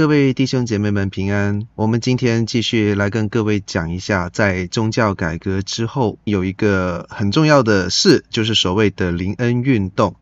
[0.00, 1.68] 各位弟兄姐妹们平安。
[1.74, 10.16] 我们今天继续来跟各位讲一下，在宗教改革之后，有一个很重要的事，就是所谓的灵恩运动。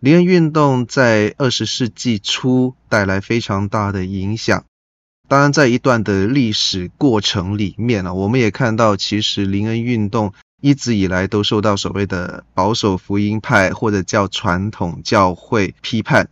[0.00, 4.62] 灵恩运动在二十世纪初带来非常大的影响。
[5.26, 16.28] 当然，在一段的历史过程里面呢，我们也看到，其实灵恩运动一直以来都受到所谓的保守福音派或者叫传统教会批判。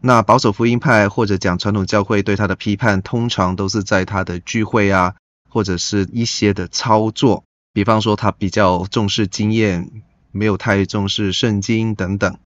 [0.00, 5.16] 那保守福音派或者讲传统教会对他的批判，通常都是在他的聚会啊，
[5.50, 9.90] 或者是一些的操作，比方说他比较重视经验，
[10.30, 12.38] 没有太重视圣经等等。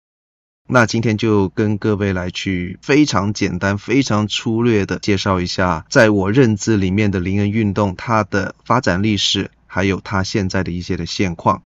[0.68, 11.62] 那今天就跟各位来去非常简单、非常粗略的介绍一下，在我认知里面的灵恩运动它的发展历史，还有它现在的一些的现况。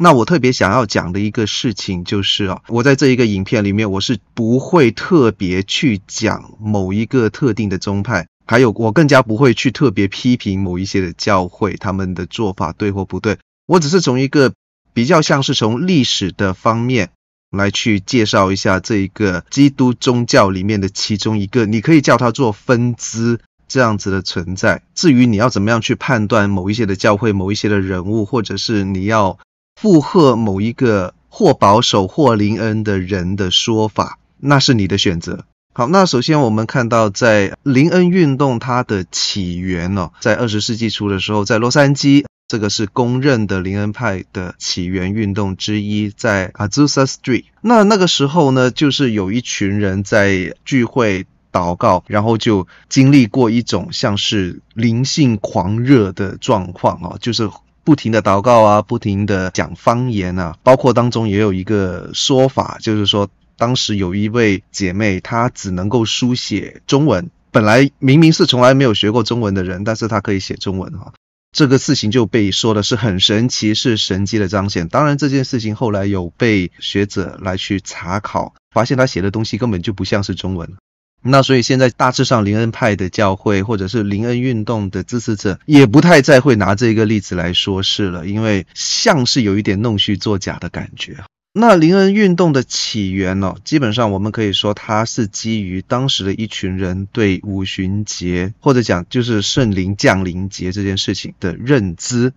[0.00, 13.38] 那我特别想要讲的一个事情就是啊，我在这一个影片里面，我是不会特别去讲某一个特定的宗派，还有我更加不会去特别批评某一些的教会他们的做法对或不对。
[13.66, 14.52] 我只是从一个
[14.94, 17.10] 比较像是从历史的方面
[17.50, 24.84] 来去介绍一下这一个基督宗教里面的其中一个，你可以叫它做分支这样子的存在。
[24.94, 29.40] 至于你要怎么样去判断某一些的教会、某一些的人物，或者是你要。
[29.80, 35.44] 附和某一个或保守或灵恩的人的说法，那是你的选择。
[35.72, 47.44] 好，那首先我们看到，在灵恩运动它的起源哦，在二十世纪初的时候，在洛杉矶，这个是公认的灵恩派的起源运动之一，在 Azusa Street。
[47.60, 57.48] 那那个时候呢，就是有一群人在聚会祷告，然后就经历过一种像是灵性狂热的状况哦，就是。
[57.88, 71.14] 不停的祷告啊，不停的讲方言啊，包括当中也有一个说法，就是说当时有一位姐妹，她只能够书写中文，本来明明是从来没有学过中文的人，但是她可以写中文哈，
[71.50, 74.88] 这个事情就被说的是很神奇，是神迹的彰显。
[74.88, 80.74] 当然这件事情后来有被学者来去查考，发现他写的东西根本就不像是中文。
[81.20, 91.16] 那所以现在大致上林恩派的教会或者是林恩运动的支持者也不太再会拿这个例子来说事了，因为像是有一点弄虚作假的感觉。
[91.52, 102.32] 那林恩运动的起源呢，基本上我们可以说它是基于当时的一群人对五旬节或者讲就是圣灵降临节这件事情的认知。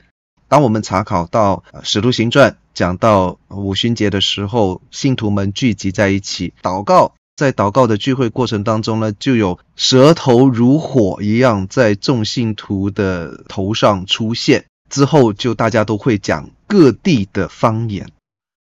[0.47, 7.13] 当我们查考到《使徒行传》讲到五旬节的时候，信徒们聚集在一起祷告。
[7.35, 18.09] 在祷告的聚会过程当中呢，就有舌头如火一样在众信徒的头上出现，之后就大家都会讲各地的方言。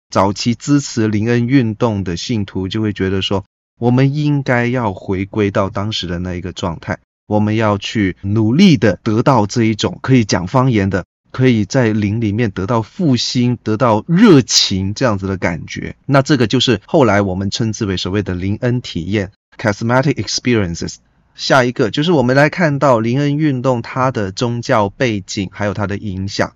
[0.09, 3.43] 早期支持灵恩运动的信徒就会觉得说，
[3.79, 11.05] 我们应该要回归到当时的那一个状态，我们要去努力的得到这一种可以讲方言的。
[11.31, 15.95] 可以在灵里面得到复兴，得到热情这样子的感觉。
[16.05, 20.95] 那这个就是后来我们称之为所谓的灵恩体验 c h a s m a t i c experiences）。
[21.35, 26.53] 下一个就是我们来看到灵恩运动它的宗教背景，还有它的影响。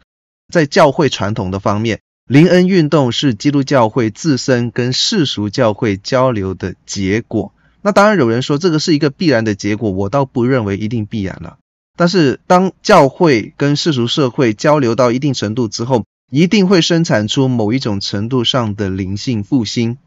[0.51, 7.53] 在教会传统的方面，灵恩运动是基督教会自身跟世俗教会交流的结果。
[7.81, 11.57] 那当然有人说这个是一个必然的结果，我倒不认为一定必然了。
[11.95, 19.97] 但是，当教会跟世俗社会交流到一定程度之后，一定会生产出某一种程度上的灵性复兴。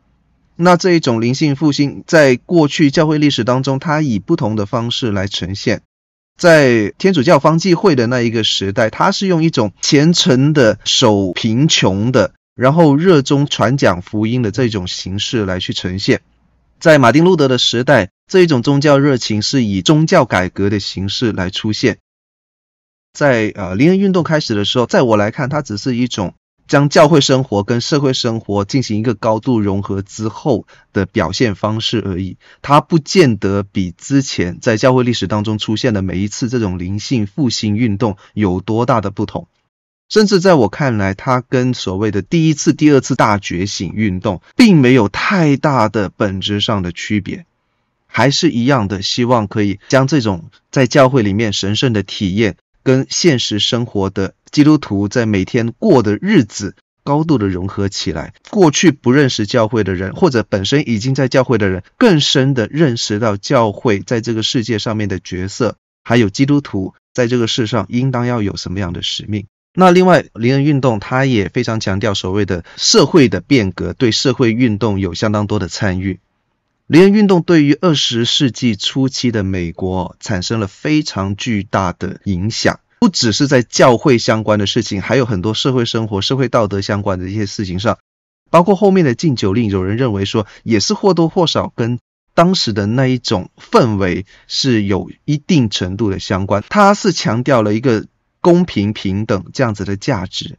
[0.57, 5.83] 那这一种灵性复兴，在过去教会历史当中，它以不同的方式来呈现。
[6.37, 16.21] 在天主教方济会的那一个时代，它是用一种虔诚的、守贫穷的，然后热衷传讲福音的这种形式来去呈现。
[16.78, 21.98] 在马丁路德的时代，这一种宗教热情是以宗教改革的形式来出现。
[23.12, 26.34] 在呃灵恩运动开始的时候，在我来看，它只是一种
[26.69, 32.37] 将教会生活跟社会生活进行一个高度融合之后的表现方式而已。
[32.61, 39.49] 它不见得比之前在教会历史当中出现的每一次这种灵性复兴运动有多大的不同。
[40.08, 47.44] 甚至在我看来，它跟所谓的第一次、第二次大觉醒运动，并没有太大的本质上的区别，
[48.06, 58.32] 还是一样的，希望可以将这种在教会里面神圣的体验，跟现实生活的基督徒在每天过的日子高度的融合起来。
[58.49, 69.47] 过去不认识教会的人，或者本身已经在教会的人，更深的认识到教会在这个世界上面的角色，还有基督徒在这个世上应当要有什么样的使命。
[69.78, 76.19] 那另外，灵恩运动它也非常强调所谓的社会的变革，对社会运动有相当多的参与。
[76.87, 87.99] 灵恩运动对于二十世纪初期的美国产生了非常巨大的影响，不只是在教会相关的事情，还有很多社会生活、社会道德相关的一些事情上，
[88.50, 91.99] 包括后面的禁酒令，有人认为说也是或多或少跟
[92.32, 96.64] 当时的那一种氛围是有一定程度的相关。
[96.70, 98.06] 它是强调了一个
[98.46, 100.56] 公平平等这样子的价值。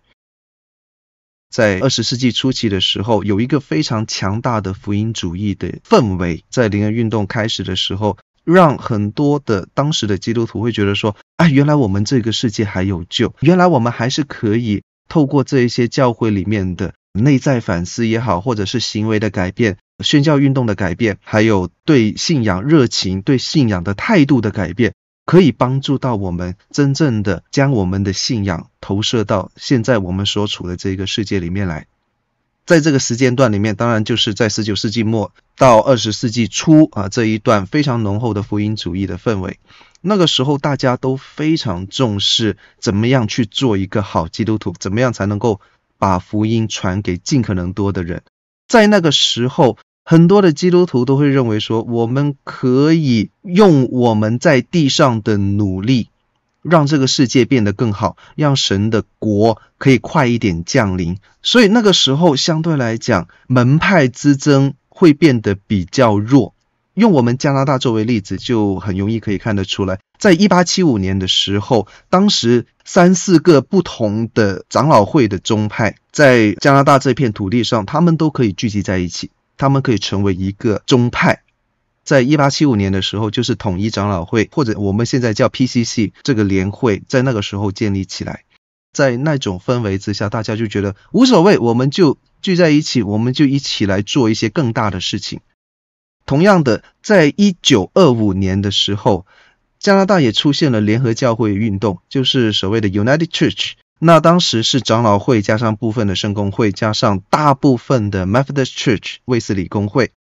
[1.49, 24.93] 在二十世纪初期的时候，有一个非常强大的福音主义的氛围，在灵恩运动开始的时候，让很多的当时的基督徒会觉得说：“啊，原来我们这个世界还有救，原来我们还是可以透过这一些教会里面的内在反思也好，或者是行为的改变、宣教运动的改变，还有对信仰热情、对信仰的态度的改变。”
[25.27, 31.85] 可以帮助到我们真正的将我们的信仰投射到现在我们所处的这个世界里面来。
[32.65, 39.59] 在这个时间段里面，当然就是在十九世纪末到二十世纪初啊，这一段非常浓厚的福音主义的氛围。
[39.99, 45.59] 那个时候大家都非常重视怎么样去做一个好基督徒，怎么样才能够
[45.97, 48.23] 把福音传给尽可能多的人。
[48.69, 49.77] 在那个时候。
[50.09, 56.07] 很多的基督徒都会认为说，我们可以用我们在地上的努力，
[56.61, 61.17] 让这个世界变得更好，让神的国可以快一点降临。
[61.43, 66.53] 所以那个时候相对来讲，门派之争会变得比较弱。
[66.93, 79.31] 用我们加拿大作为例子，就很容易可以看得出来，在一八七五年的时候，当时三四个不同的长老会的宗派在加拿大这片土地上，他们都可以聚集在一起。
[79.57, 81.43] 他们可以成为一个宗派，
[82.03, 88.43] 在一八七五年的时候，就是统一长老会，或者我们现在叫 PCC 这个联会，在那个时候建立起来。
[88.93, 95.41] 在那种氛围之下，大家就觉得无所谓，我们就聚在一起，我们就一起来做一些更大的事情。
[96.25, 99.27] 同样的，在一九二五年的时候，
[99.77, 103.73] 加拿大也出现了联合教会运动，就是所谓的 United Church。
[103.99, 110.11] 那当时是长老会加上部分的圣公会加上大部分的 Methodist Church 卫斯理公会，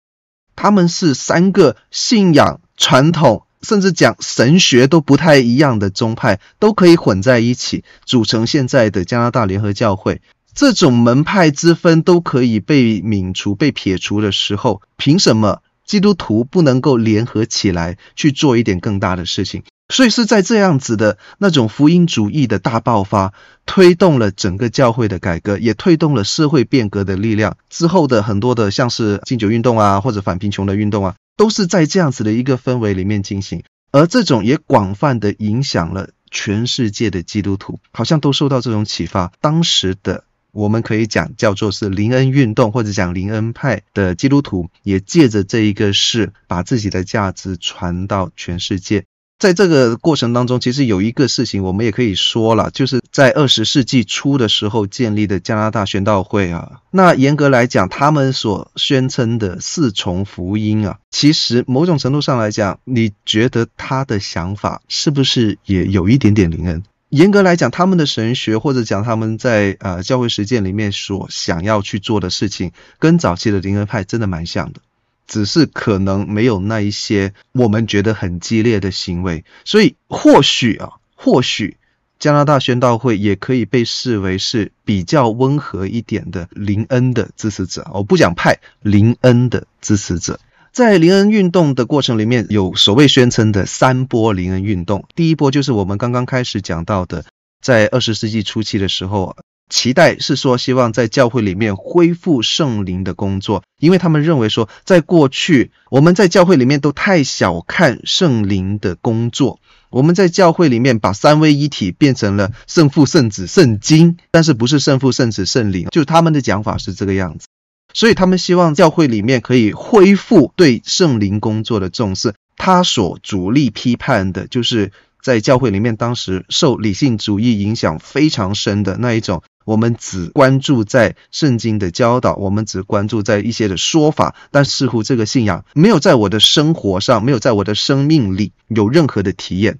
[0.55, 10.23] 他们是三个信仰传统甚至讲神学都不太一样的宗派，都可以混在一起组成现在的加拿大联合教会。
[10.55, 19.64] 这种门派之分都可以被泯除、被撇除的时候，凭什么基督徒不能够联合起来去做一点更大的事情？
[19.88, 23.33] 所以是在这样子的那种福音主义的大爆发，
[23.67, 27.56] 推动了整个教会的改革，也推动了社会变革的力量。
[27.71, 33.62] 之后的很多的像是禁酒运动啊，或者反贫穷的运动啊，都是在这样子的一个氛围里面进行。
[33.93, 39.33] 而这种也广泛的影响了全世界的基督徒，好像都受到这种启发。
[39.41, 49.05] 当时的我们可以讲叫做是林恩运动，或者讲林恩派的基督徒，也借着这一个事，把自己的价值传到全世界。
[49.38, 56.81] 在这个过程当中，其实有一个事情我们也可以说了，就是在二十世纪初的时候建立的加拿大宣道会啊。
[56.91, 66.83] 那严格来讲，他们所宣称的四重福音啊，其实某种程度上来讲，你觉得他的想法是不是也有一点点灵恩？
[67.11, 74.81] 严格来讲，他们的神学或者讲他们在呃教会实践里面所想要去做的事情，跟早期的灵恩派真的蛮像的。
[75.26, 81.76] 只是可能没有那一些我们觉得很激烈的行为，所以或许啊，或许
[82.18, 87.90] 加拿大宣道会也可以被视为是比较温和一点的林恩的支持者。
[87.92, 90.40] 我不讲派，林恩的支持者，
[90.73, 95.04] 在林恩运动的过程里面，有所谓宣称的三波林恩运动。
[95.14, 97.25] 第一波就是我们刚刚开始讲到的，
[97.61, 99.37] 在二十世纪初期的时候。
[99.68, 109.58] 期待是说，希望在教会里面恢复圣灵的工作，因为他们认为说，在过去我们在教会里面都太小看圣灵的工作，
[109.90, 117.46] 我们在教会里面把三位一体变成了圣父、圣子、圣经，但是不是圣父、圣子、圣灵，就他们的讲法是这个样子，
[117.92, 122.35] 所以他们希望教会里面可以恢复对圣灵工作的重视。
[122.56, 129.42] 他所主力批判的就是在教会里面当时受理性主义影响非常深的那一种。
[129.66, 139.78] 我们只关注在圣经的教导，我们只关注在一些的说法，但似乎这个信仰没有在我的生活上，没有在我的生命里有任何的体验。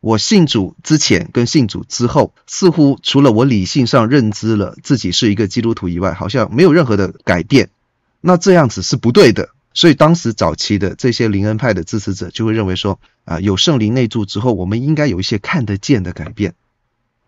[0.00, 7.70] 我信主之前跟信主之后，似乎除了我理性上认知了自己是一个基督徒以外，好像没有任何的改变。
[8.20, 9.50] 那这样子是不对的。
[9.72, 16.54] 所以当时早期的这些灵恩派的支持者就会认为说，啊，有圣灵内住之后，我们应该有一些看得见的改变。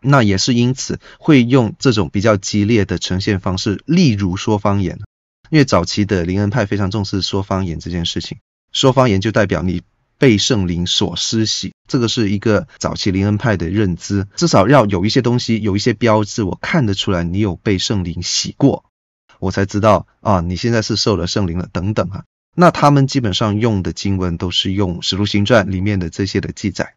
[0.01, 4.99] 那也是因此会用这种比较激烈的呈现方式，例如说方言，
[5.51, 8.39] 因为早期的灵恩派非常重视说方言这件事情。
[8.73, 9.83] 说方言就代表你
[10.17, 18.85] 被圣灵所施洗，这个是一个早期灵恩派的认知，至少要有一些东西，有一些标志，我看得出来你有被圣灵洗过，
[19.39, 22.25] 我才知道啊，你现在是受了圣灵了等等啊。
[22.55, 26.95] 那他们基本上用的经文都是用《使徒行传》里面的这些的记载。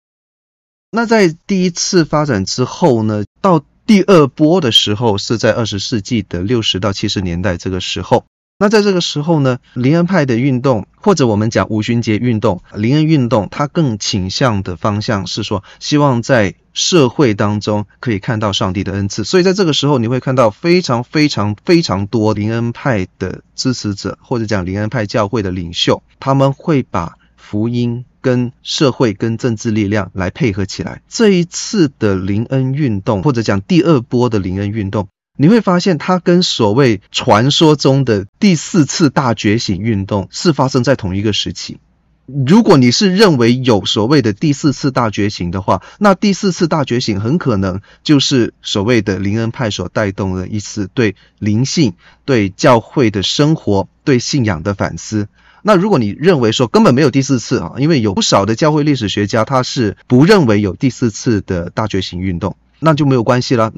[0.95, 8.25] 那在第一次发展之后呢，到第二波的时候是在二十世纪的六十到七十年代这个时候。
[8.59, 19.23] 那在这个时候呢，灵恩派的运动，或者我们讲五旬节运动、灵恩运动，它更倾向的方向是说，希望在社会当中可以看到上帝的恩赐。
[19.23, 31.03] 所以在这个时候，你会看到非常非常非常多灵恩派的支持者，或者讲灵恩派教会的领袖，他们会把福音跟社会跟政治力量来配合起来。
[31.07, 35.07] 这一次的灵恩运动，或者讲第二波的灵恩运动。
[35.37, 41.77] 你会发现，它跟所谓传说中的第四次大觉醒运动是发生在同一个时期。
[42.25, 55.27] 如果你是认为有所谓的第四次大觉醒的话，那第四次大觉醒很可能就是所谓的灵恩派所带动的一次对灵性、对教会的生活、对信仰的反思。
[55.65, 63.73] 那如果你认为说根本没有第四次啊，因为有不少的教会历史学家他是不认为有第四次的大觉醒运动，那就没有关系了。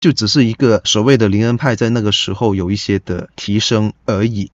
[0.00, 4.50] 就只是一个所谓的灵恩派在那个时候有一些的提升而已。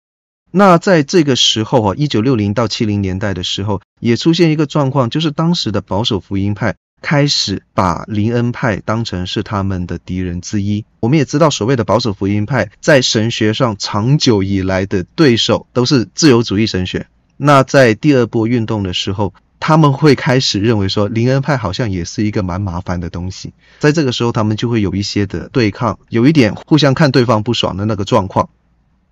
[0.50, 10.84] 那在这个时候啊，一九六零到七零年代的时候，也出现一个状况，就是当时的保守福音派开始把林恩派当成是他们的敌人之一。
[11.00, 17.06] 我们也知道，所谓的保守福音派在神学上长久以来的对手都是自由主义神学。
[17.36, 28.48] 那在第二波运动的时候，他们会开始认为说，林恩派好像也是一个蛮麻烦的东西，在这个时候，他们就会有一些的对抗，有一点互相看对方不爽的那个状况。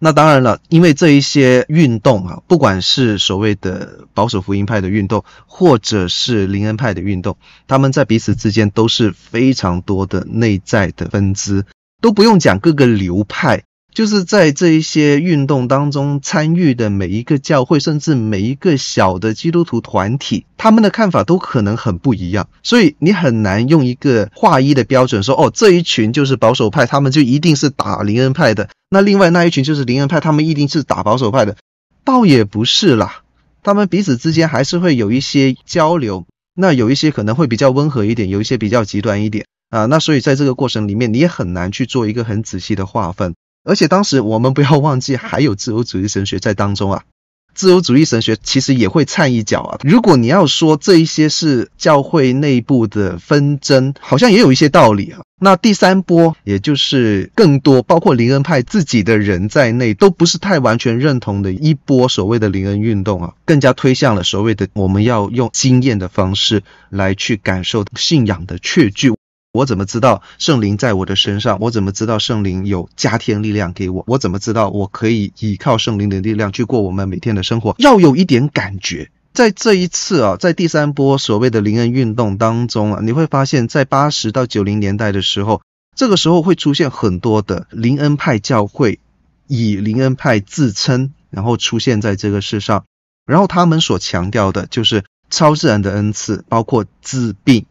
[0.02, 7.36] 那当然了，因为这一些运动啊，不管是所谓的保守福音派的运动，或者是灵恩派的运动，
[7.68, 11.66] 他们在彼此之间都是非常多的内在的分支，
[12.00, 13.64] 都不用讲各个流派。
[13.92, 31.56] 就是在这一些运动当中参与的每一个教会，甚至每一个小的基督徒团体，他们的看法都可能很不一样，所以你很难用一个划一的标准说，哦，这一群就是保守派，他们就一定是打灵恩派的；那另外那一群就是灵恩派，他们一定是打保守派的。
[32.04, 33.22] 倒也不是啦，
[33.62, 39.86] 他们彼此之间还是会有一些交流，那有一些可能会比较温和一点，有一些比较极端一点啊。
[39.86, 43.34] 那所以在这个过程里面，你也很难去做一个很仔细的划分。
[43.64, 47.04] 而且当时我们不要忘记，还有自由主义神学在当中啊。
[47.52, 49.78] 自由主义神学其实也会掺一脚啊。
[49.82, 55.20] 如果你要说这一些是教会内部的纷争，好像也有一些道理啊。
[55.42, 69.12] 那第三波，也就是更多包括灵恩派自己的人在内，都不是太完全认同的一波所谓的灵恩运动啊，更加推向了所谓的我们要用经验的方式来去感受信仰的确据。
[69.52, 71.58] 我怎么知道圣灵在我的身上？
[71.60, 74.04] 我怎么知道圣灵有加添力量给我？
[74.06, 77.74] 我怎么知道我可以依靠圣灵的力量去过我们每天的生活？
[77.78, 79.10] 要有一点感觉。
[79.32, 85.62] 在这一次啊，在第三波所谓的灵恩运动当中啊，你会发现在八十到九零年代的时候，
[85.96, 89.00] 这个时候会出现很多的灵恩派教会，
[89.48, 92.84] 以灵恩派自称，然后出现在这个世上，
[93.26, 97.66] 然后他们所强调的就是超自然的恩赐，包括治病、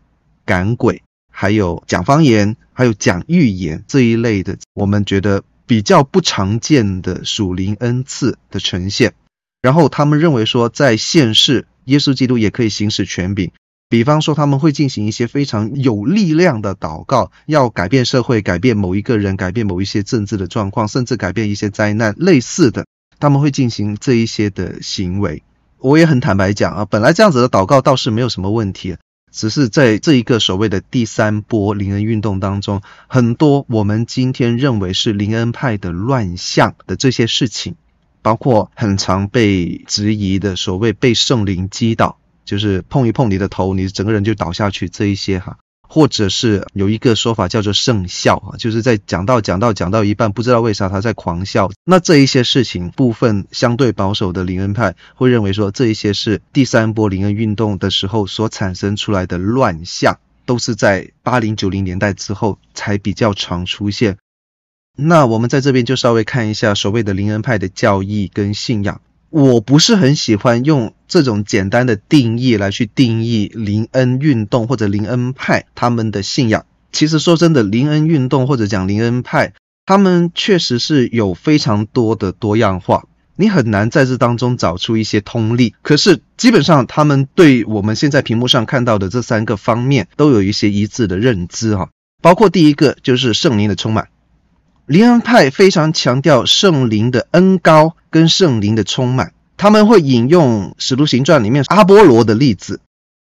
[0.46, 1.04] 赶鬼。
[1.42, 9.14] 还有讲方言，还有讲预言这一类的，我们觉得比较不常见的属灵恩赐的呈现。
[9.62, 13.52] 然后他们认为说，在现世，耶稣基督也可以行使权柄，
[13.88, 22.86] 比方说他们会进行一些非常有力量的祷告，要改变社会，改变某一个人，改变某一些政治的状况，甚至改变一些灾难类似的，
[23.18, 25.42] 他们会进行这一些的行为。
[25.78, 28.98] 我也很坦白讲啊，本来这样子的祷告倒是没有什么问题。
[29.32, 37.76] 只是在这一个所谓的第三波灵恩运动当中，很多我们今天认为是灵恩派的乱象的这些事情，
[38.22, 45.58] 包括很常被质疑的所谓被圣灵击倒，就是碰一碰你的头，你整个人就倒下去这一些哈。
[45.92, 51.72] 或者是有一个说法叫做圣笑啊，就是在讲到讲到讲到一半，不知道为啥他在狂笑。
[51.84, 64.18] 那这一些事情，部分相对保守的灵恩派会认为说，这一些是第三波灵恩运动的时候所产生出来的乱象，都是在八零九零年代之后才比较常出现。
[64.96, 69.02] 那我们在这边就稍微看一下所谓的灵恩派的教义跟信仰。
[69.30, 76.66] 我不是很喜欢用这种简单的定义来去定义林恩运动或者林恩派他们的信仰。
[76.92, 79.54] 其实说真的，林恩运动或者讲林恩派，
[79.86, 83.06] 他们确实是有非常多的多样化。
[83.36, 85.74] 你很难在这当中找出一些通例。
[85.82, 91.90] 可是基本上，他们对我们现在屏幕上看到的这三个方面都有一些一致的认知哈。
[92.22, 94.10] 包括第一个就是圣灵的充满，
[94.90, 102.82] 灵恩派非常强调圣灵的恩膏跟圣灵的充满，他们会引用《使徒行传》里面阿波罗的例子，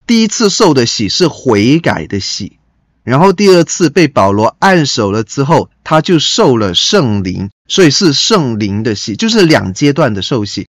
[0.06, 2.60] 第一次受的洗是悔改的洗，
[3.04, 10.68] 然后第二次被保罗按手了之后，他就受了圣灵，所以是圣灵的洗，就是两阶段的受洗。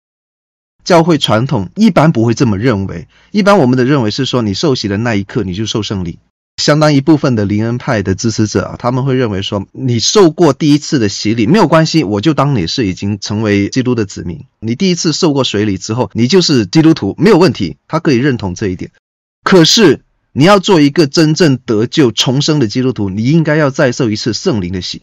[0.84, 6.18] 教会传统一般不会这么认为，一般我们的认为是说，你受洗的那一刻你就受圣灵。
[6.56, 14.44] 相当一部分的灵恩派的支持者啊，他们会认为说，你受过第一次的洗礼没有关系，我就当你是已经成为基督的子民。
[14.61, 18.92] 你第一次受过水礼之后，你就是基督徒，没有问题，他可以认同这一点。
[19.42, 25.02] 可是你要做一个真正得救重生的基督徒，你应该要再受一次圣灵的洗。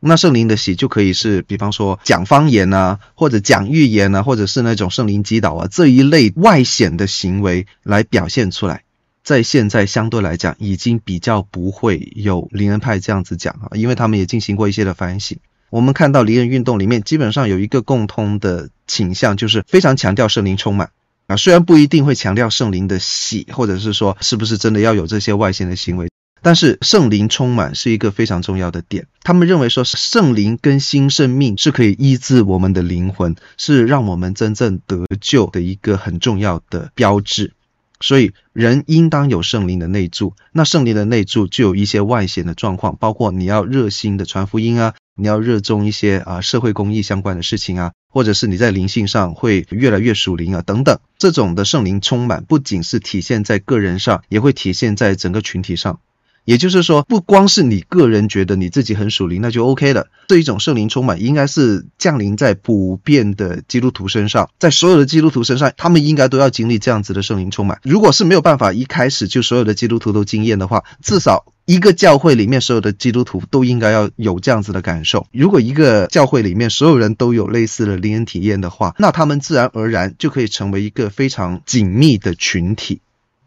[0.00, 8.82] 那圣灵的洗就可以是，比方说讲方言啊，或者讲预言啊，或者是那种圣灵击倒啊这一类外显的行为来表现出来。
[9.26, 15.36] 在现在相对来讲，已经比较不会有灵恩派这样子讲啊，因为他们也进行过一些的反省。
[15.68, 20.90] 我们看到灵恩运动里面，基本上有一个共通的倾向，就是非常强调圣灵充满
[21.26, 26.08] 啊，虽然不一定会强调圣灵的喜，或者是说是不是真的要有这些外显的行为，
[26.40, 29.08] 但是圣灵充满是一个非常重要的点。
[29.24, 37.54] 他们认为说，圣灵跟新生命是可以医治我们的灵魂，是让我们真正得救的一个很重要的标志。
[38.00, 40.34] 所以，人应当有圣灵的内助。
[40.52, 50.98] 那圣灵的内助就有一些外显的状况，包括你要热心的传福音啊，你要热衷一些啊社会公益相关的事情啊，或者是你在灵性上会越来越属灵啊等等。
[51.18, 56.00] 这种的圣灵充满，不仅是体现在个人上，也会体现在整个群体上。
[56.46, 60.06] 也就是说，不光是你个人觉得你自己很属灵，那就 OK 了。
[60.28, 67.80] 这一种圣灵充满，应该是降临在普遍的基督徒身上，在所有的基督徒身上，他们应该都要经历这样子的圣灵充满。
[67.82, 75.26] 如果是没有办法一开始就所有的基督徒都经验的话，至少一个教会里面所有的基督徒都应该要有这样子的感受。
[75.32, 83.00] 如果一个教会里面所有人都有类似的灵恩体验的话，那他们自然而然就可以成为一个非常紧密的群体。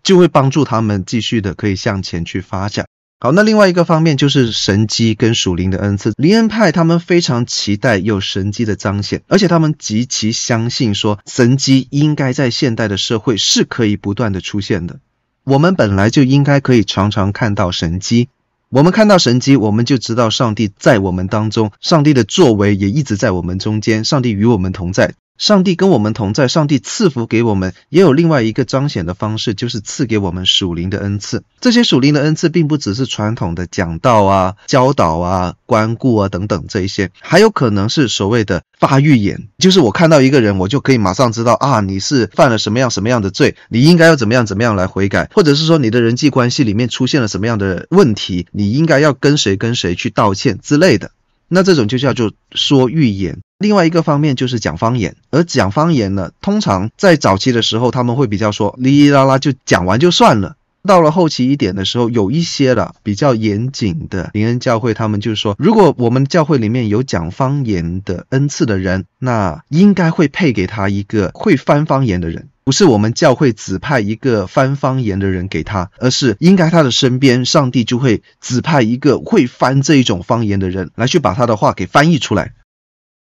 [0.04, 2.86] 就会帮助他们继续的可以向前去发展。
[3.22, 6.14] 好，那另外一个方面就是神迹跟属灵的恩赐。
[6.16, 15.00] 灵恩派他们非常期待有神迹的彰显，而且他们极其相信说神迹应该在现代的社会是可以不断的出现的。
[15.44, 18.30] 我们本来就应该可以常常看到神迹。
[18.70, 25.16] 我们看到神迹，我们就知道上帝在我们当中，上帝的作为也一直在我们中间，上帝与我们同在。
[25.40, 31.44] 上帝跟我们同在，上帝赐福给我们，也有另外一个彰显的方式，就是赐给我们属灵的恩赐。
[31.62, 51.12] 这些属灵的恩赐，并不只是传统的讲道啊、教导啊、关顾啊等等这一些，还有可能是所谓的发预言，就是我看到一个人，我就可以马上知道啊，你是犯了什么样什么样的罪，你应该要怎么样怎么样来悔改，或者是说你的人际关系里面出现了什么样的问题，你应该要跟谁跟谁去道歉之类的。
[51.50, 53.40] 那这种就叫做说预言。
[53.58, 60.56] 另外一个方面就是讲方言，而讲方言呢，通常在早期的时候，他们会比较说哩哩啦啦就讲完就算了。
[60.82, 72.48] 到了后期一点的时候，有一些了比较严谨的灵恩教会，他们就说，如果我们教会里面有讲方言的恩赐的人，那应该会配给他一个会翻方言的人。
[72.70, 82.54] 不是我们教会指派一个翻方言的人给他，而是应该他的身边，上帝就会指派一个会翻这一种方言的人来去把他的话给翻译出来。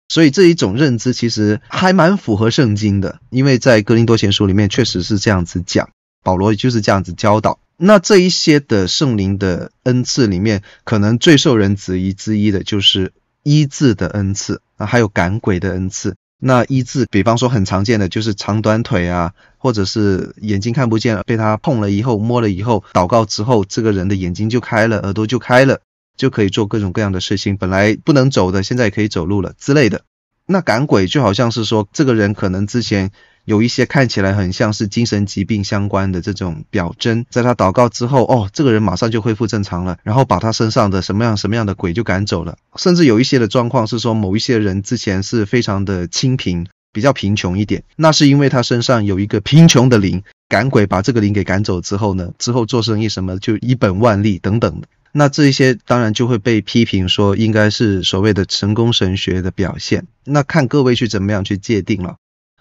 [0.09, 5.91] 所以这一种认知其实还蛮符合圣经的，因为在哥林多前书里面确实是这样子讲，
[6.25, 7.61] 保罗就是这样子教导。
[7.77, 13.13] 那这一些的圣灵的恩赐里面，可能最受人质疑之一的就是
[13.45, 16.17] 医治的恩赐啊，还有赶鬼的恩赐。
[16.39, 25.81] 那医治，比方说很常见的就是长短腿啊，或者是眼睛看不见了，被他碰了以后，摸了以后，祷告之后，这个人的眼睛就开了，耳朵就开了，
[26.17, 27.57] 就可以做各种各样的事情。
[27.57, 30.03] 本来不能走的，现在可以走路了之类的。
[30.47, 33.11] 那赶鬼就好像是说，这个人可能之前。
[33.47, 42.59] 有一些看起来很像是精神疾病相关的这种表征，在他祷告之后，哦，这个人马上就恢复正常了，然后把他身上的什么样什么样的鬼就赶走了。
[42.75, 54.83] 甚至有一些的状况是说，某一些人之前是非常的清贫，比较贫穷一点，那是因为他身上有一个贫穷的灵，赶鬼把这个灵给赶走之后呢，之后做生意什么就一本万利等等。
[55.13, 60.09] 那这一些当然就会被批评说，应该是所谓的成功神学的表现。
[60.25, 62.17] 那看各位去怎么样去界定了。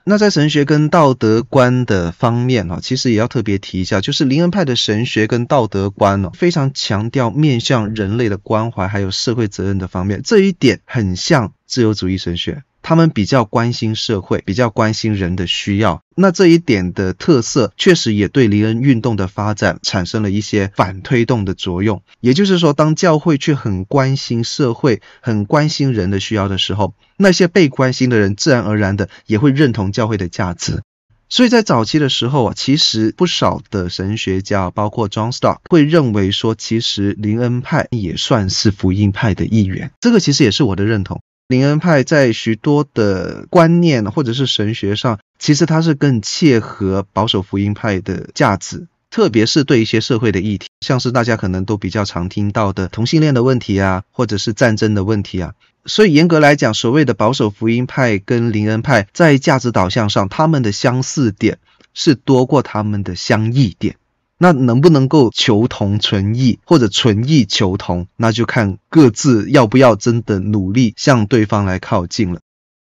[0.08, 12.63] 那在神学跟道德观的方面啊，其实也要特别提一下，就是灵恩派的神学跟道德观哦，非常强调面向人类的关怀，还有社会责任的方面，这一点很像自由主义神学。
[12.88, 16.04] 他们比较关心社会，比较关心人的需要。
[16.15, 22.04] 那这一点的特色，确实也对林恩运动的发展产生了一些反推动的作用。
[22.19, 30.84] 也就是说，当教会却很关心社会，很关心人的需要的时候，那些被关心的人自然而然的也会认同教会的价值。
[31.28, 39.89] 所以在早期的时候啊，其实不少的神学家，包括 John Stott，会认为说，其实林恩派也算是福音派的一员。
[40.00, 41.21] 这个其实也是我的认同。
[41.47, 55.53] 灵恩派在许多的观念或者是神学上，其实它是更切合保守福音派的价值，特别是对一些社会的议题，像是大家可能都比较常听到的同性恋的问题啊，或者是战争的问题啊。
[55.86, 61.60] 所以严格来讲，所谓的保守福音派跟灵恩派在价值导向上，他们的相似点
[61.93, 63.97] 是多过他们的相异点。
[64.38, 72.41] 那能不能够求同存异，或者存异求同，那就看各自要不要真的努力向对方来靠近了。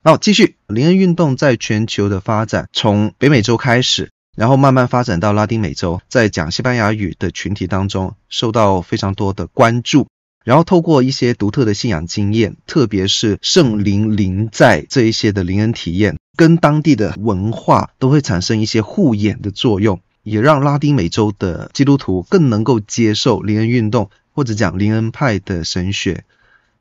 [0.04, 10.08] 好，继续，灵恩运动在全球的发展，从北美洲开始，然后慢慢发展到拉丁美洲，在讲西班牙语的群体当中受到非常多的关注。
[10.44, 26.26] 然后透过一些独特的信仰经验，特别是圣灵临在这一些的灵恩体验，跟当地的文化都会产生一些互演的作用，也让拉丁美洲的基督徒更能够接受林恩运动，或者讲林恩派的神学。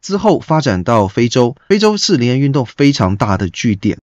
[0.03, 3.99] 之后发展到非洲，非洲是林恩运动非常大的据点。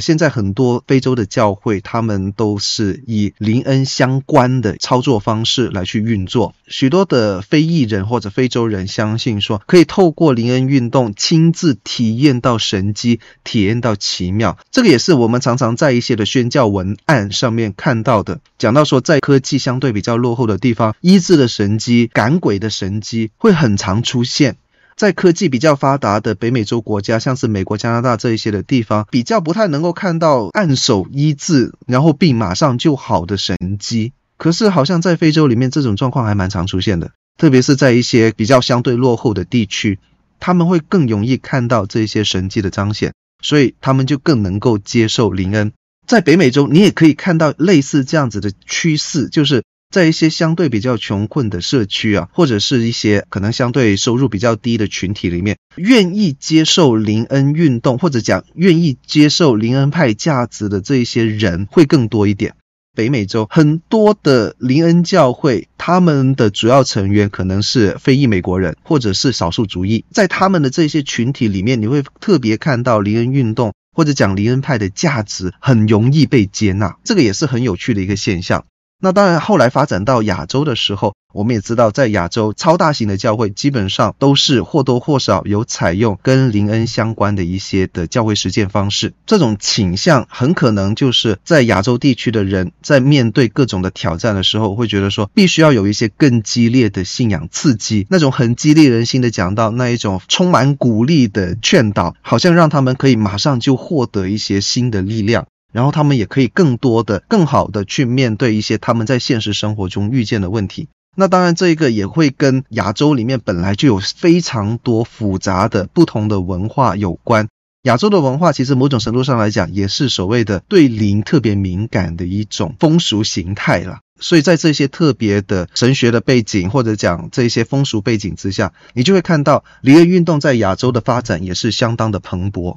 [0.00, 6.54] 现在很多非洲的教会，他们都是以灵恩相关的操作方式来去运作。
[6.66, 14.56] 许多的非裔人或者非洲人相信说，可以透过灵恩运动亲自体验到神迹，体验到奇妙。
[14.70, 24.56] 这个也是我们常常在一些的宣教文案上面看到的，讲到说，在科技相对比较落后的地方，医治的神迹、赶鬼的神迹会很常出现。
[25.02, 34.12] 在科技比较发达的北美洲国家，像是美国、加拿大这一些的地方，比较不太能够看到按手医治，然后病马上就好的神迹。
[34.36, 39.98] 可是好像在非洲里面，这种状况还蛮常出现的，特别是在一些比较相对落后的地区，
[40.38, 43.12] 他们会更容易看到这些神迹的彰显，
[43.42, 45.72] 所以他们就更能够接受灵恩。
[46.06, 49.64] 在北美洲，你也可以看到类似这样子的趋势，就是。
[49.92, 62.54] 在一些相对比较穷困的社区啊，或者是一些可能相对收入比较低的群体里面，愿意接受林恩运动，或者讲愿意接受林恩派价值的这一些人会更多一点。
[62.94, 78.64] 北美洲很多的林恩教会，他们的主要成员可能是非裔美国人，或者是少数族裔，在他们的这些群体里面，你会特别看到林恩运动或者讲林恩派的价值很容易被接纳，这个也是很有趣的一个现象。
[79.04, 89.12] 那当然，后来发展到亚洲的时候，我们也知道，在亚洲超大型的教会基本上都是或多或少有采用跟灵恩相关的一些的教会实践方式。
[89.26, 105.46] 这种倾向很可能就是在亚洲地区的人在面对各种的挑战的时候，会觉得说必须要有一些更激烈的信仰刺激，那种很激励人心的讲道，那一种充满鼓励的劝导，好像让他们可以马上就获得一些新的力量。
[105.72, 110.88] 然后他们也可以更多的、更好的去面对一些他们在现实生活中遇见的问题。
[111.16, 117.48] 那当然，这一个也会跟亚洲里面本来就有非常多复杂的不同的文化有关。
[117.82, 123.98] 亚洲的文化其实某种程度上来讲，也是所谓的对灵特别敏感的一种风俗形态了。
[124.20, 132.76] 所以在这些特别的神学的背景，或者讲这些风俗背景之下，你就会看到灵恩运动在亚洲的发展也是相当的蓬勃。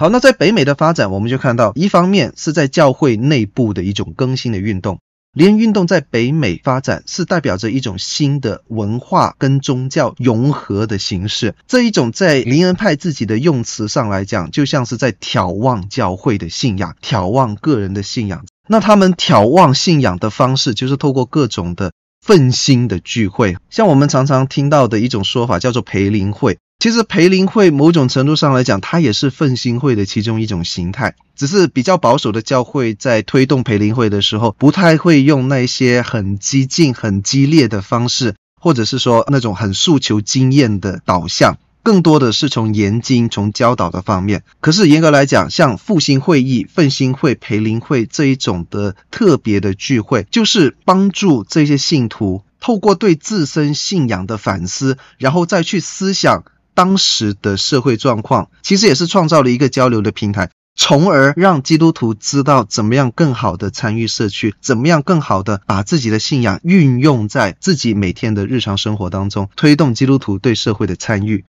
[0.00, 4.98] 好，那在北美的发展，我们就看到，一方面是在教会内部的一种更新的运动。
[5.34, 11.54] 灵恩运动在北美发展，是代表着一种新的文化跟宗教融合的形式。
[11.66, 18.46] 这一种在灵恩派自己的用词上来讲，就像是在挑旺教会的信仰，挑旺个人的信仰。
[18.66, 21.92] 那他们挑旺信仰的方式，就是透过各种的
[22.24, 26.56] 奋兴的聚会，像我们常常听到的一种说法，叫做培灵会。
[26.80, 31.14] 其实培灵会某种程度上来讲，它也是奋兴会的其中一种形态。
[31.36, 44.42] 只是比较保守的教会在推动培灵会的时候，不太会用那些很激进、很激烈的方式，或者是说那种很诉求经验的导向，更多的是从研经、从教导的方面。
[44.60, 56.44] 可是严格来讲，像复兴会议、奋兴会、培灵会这一种的特别的聚会，就是帮助这些信徒透过对自身信仰的反思，然后再去思想。
[56.74, 71.44] 当时的社会状况，其实也是创造了一个交流的平台，从而让基督徒知道怎么样更好的参与社区，怎么样更好的把自己的信仰运用在自己每天的日常生活当中，推动基督徒对社会的参与。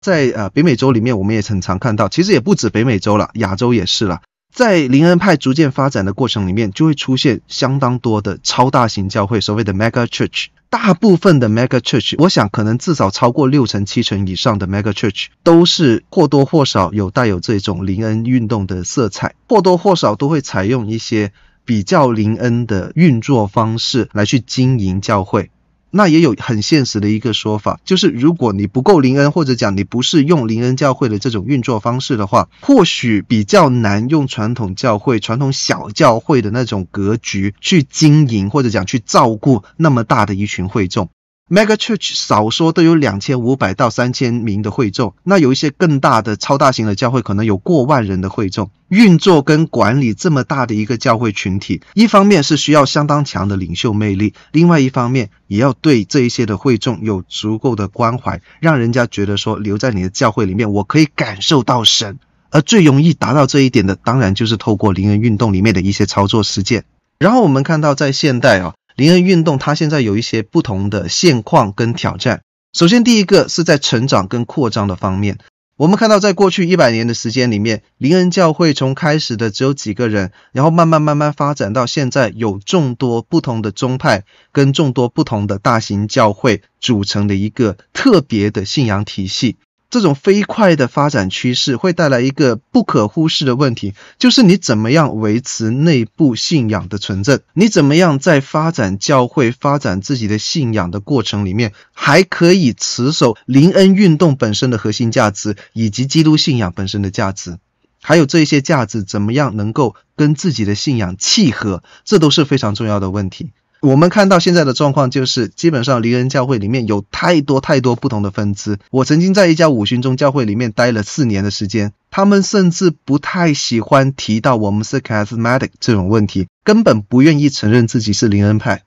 [0.00, 4.20] 在呃北美洲里面，我们也很常看到，其实也不止北美洲了，亚洲也是了。
[4.52, 10.48] 在灵恩派逐渐发展的过程里面，就会出现相当多的超大型教会，所谓的 mega church。
[10.72, 21.34] 大部分的 mega church，我想可能至少超过六成、七成以上的 mega church 都是或多或少有带有这种林恩运动的色彩，或多或少都会采用一些
[21.66, 25.50] 比较林恩的运作方式来去经营教会。
[25.94, 41.10] 那也有很现实的一个说法，就是如果你不够灵恩，或者讲你不是用灵恩教会的这种运作方式的话，或许比较难用传统教会、传统小教会的那种格局去经营，或者讲去照顾那么大的一群会众。
[41.52, 48.70] Mega Church 少说都有两千五百到三千名的会众，那有一些更大的超大型的教会，可能有过万人的会众。
[48.88, 62.18] 运作跟管理这么大的一个教会群体，一方面是需要相当强的领袖魅力，另外一方面也要对这一些的会众有足够的关怀，让人家觉得说留在你的教会里面，我可以感受到神。
[62.48, 66.84] 而最容易达到这一点的，当然就是透过灵恩运动里面的一些操作实践。
[67.18, 68.72] 然后我们看到在现代啊。
[69.02, 72.42] 灵恩运动，它现在有一些不同的现况跟挑战。
[72.72, 75.38] 首先，第一个是在成长跟扩张的方面。
[75.76, 89.56] 我们看到，在过去一百年的时间里面，灵恩教会从开始的只有几个人，然后慢慢慢慢发展到现在有众多不同的宗派跟众多不同的大型教会组成的一个特别的信仰体系。
[89.92, 97.40] 这种飞快的发展趋势会带来一个不可忽视的问题，就是你怎么样维持内部信仰的纯正？
[97.52, 107.58] 你怎么样在发展教会、发展自己的信仰的过程里面，还可以持守林恩运动本身的核心价值，以及基督信仰本身的价值？
[108.00, 111.82] 还有这些价值怎么样能够跟自己的信仰契合？
[112.06, 113.50] 这都是非常重要的问题。
[113.82, 118.78] 我们看到现在的状况就是，基本上灵恩教会里面有太多太多不同的分支。
[118.92, 128.84] 我曾经在一家五旬宗教会里面待了四年的时间，他们甚至不太喜欢提到我们是 charismatic 这种问题，根本不愿意承认自己是灵恩派。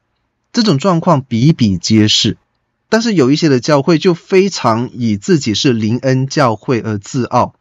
[0.54, 2.38] 这种状况比比皆是，
[2.88, 7.56] 但是有一些的教会就非常以自己是灵恩教会而自傲。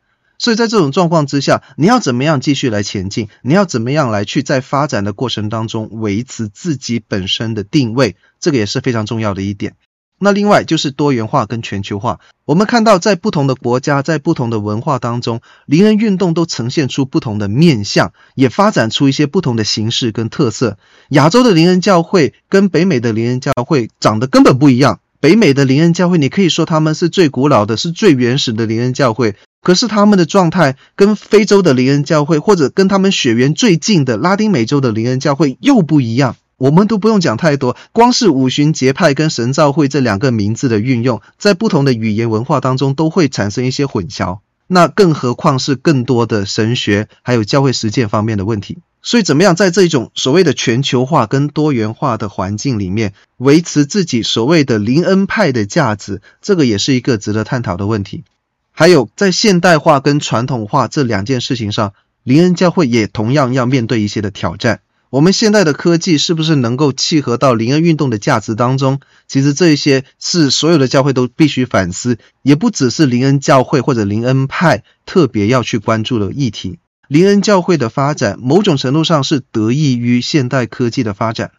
[0.45, 3.29] 所以在这种状况之下，你要怎么样继续来前进？
[3.41, 8.17] 你要怎么样来去在发展的过程当中维持自己本身的定位？
[8.41, 9.73] 这个也是非常重要的一点。
[10.19, 12.21] 那另外就是多元化跟全球化。
[12.45, 20.77] 我们看到在不同的国家，在不同的文化当中，灵恩运动都呈现出不同的面相，也发展出一些不同的形式跟特色。
[21.09, 25.01] 亚洲的灵恩教会跟北美的灵恩教会长得根本不一样。
[25.21, 29.37] 北美的灵恩教会，你可以说他们是最古老的，是最原始的灵恩教会。
[29.65, 36.37] 可是他们的状态跟非洲的灵恩教会，或者跟他们血缘最近的拉丁美洲的灵恩教会又不一样。
[36.57, 44.39] 我们都不用讲太多，光是五旬节派跟神召会这两个名字的运用，在不同的语言文化当中都会产生一些混淆。
[44.67, 48.79] 那更何况是更多的神学还有教会实践方面的问题。
[49.03, 58.25] 所以，怎么样在这种所谓的全球化跟多元化的环境里面，维持自己所谓的灵恩派的价值，这个也是一个值得探讨的问题。
[58.77, 64.81] 还有，在现代化跟传统化这两件事情上，林恩教会也同样要面对一些的挑战。
[65.11, 68.99] 我们现代的科技是不是能够契合到灵恩运动的价值当中？
[69.29, 76.81] 其实这一些是所有的教会都必须反思，也不只是灵恩教会或者灵恩派特别要去关注的议题。
[77.07, 81.53] 灵恩教会的发展，某种程度上是得益于现代科技的发展。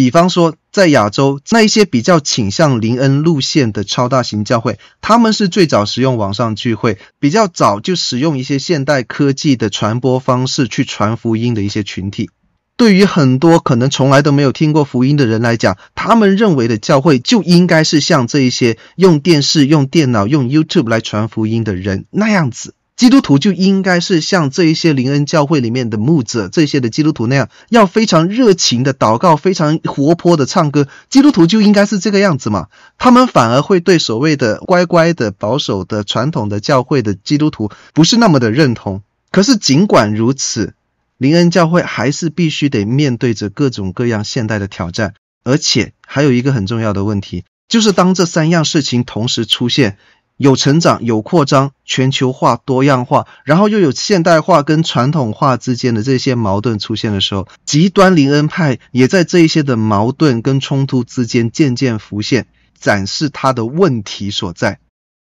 [0.00, 12.30] 比方说，在亚洲那一些比较倾向灵恩路线的超大型教会，他们是最早使用网上聚会，比较早就使用一些现代科技的传播方式去传福音的一些群体。
[12.78, 22.72] 对于很多可能从来都没有听过福音的人来讲，他们认为的教会就应该是像这一些用电视、用电脑、用 YouTube 来传福音的人那样子。
[23.00, 30.86] 基督徒就应该是像这一些灵恩教会里面的牧者，这些的基督徒那样，要非常热情的祷告，非常活泼的唱歌。
[31.08, 32.66] 基督徒就应该是这个样子嘛？
[32.98, 39.00] 他们反而会对所谓的乖乖的、保守的、传统的教会的基督徒不是那么的认同。
[39.30, 40.74] 可是尽管如此，
[41.16, 49.96] 灵恩教会还是必须得面对着各种各样现代的挑战，而且还有一个很重要的问题，就是当这三样事情同时出现。
[50.40, 62.46] 有成长、有扩张、全球化、多样化，然后又有现代化跟传统化之间的这些矛盾出现的时候，极端灵恩派也在这一些的矛盾跟冲突之间渐渐浮现，
[62.80, 64.78] 展示它的问题所在。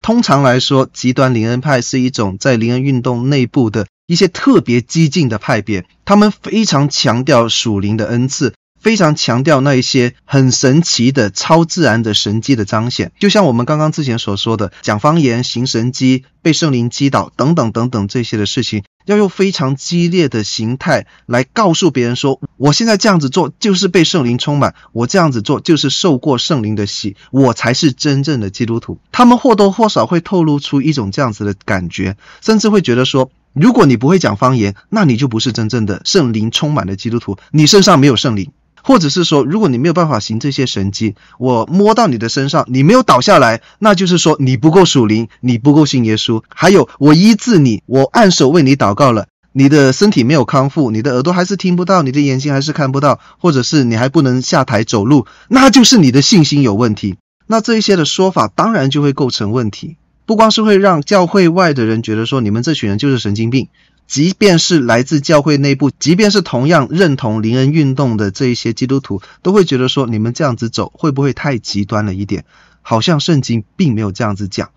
[0.01, 8.55] 通常来说，极端灵恩派是一种在灵恩运动内部的一些特别激进的派别，他们非常强调属灵的恩赐。
[8.85, 28.99] 非常强调那一些很神奇的超自然的神迹的彰显，就像我们刚刚之前所说的，讲方言、行神迹、被圣灵击倒等等等等这些的事情，要用非常激烈的形态来告诉别人说，我现在这样子做就是被圣灵充满，我这样子做就是受过圣灵的洗，我才是真正的基督徒。
[29.11, 38.51] 他们或多或少会透露出一种这样子的感觉，甚至会觉得说，如果你不会讲方言，那你就不是真正的圣灵充满的基督徒，你身上没有圣灵。
[38.87, 46.43] 或者是说，如果你没有办法行这些神迹，我摸到你的身上，你没有倒下来，那就是说你不够属灵，你不够信耶稣。
[46.49, 57.15] 还有，我医治你，我按手为你祷告了，你的身体没有康复，你的耳朵还是听不到，你的眼睛还是看不到，或者是你还不能下台走路，那就是你的信心有问题。
[57.47, 63.67] 那这一些的说法，当然就会构成问题，不光是会让教会外的人觉得说，你们这群人就是神经病。
[64.07, 72.45] 即便是来自教会内部，即便是同样认同灵恩运动的这一些基督徒，都会觉得说，你们这样子走会不会太极端了一点？
[72.81, 74.69] 好像圣经并没有这样子讲。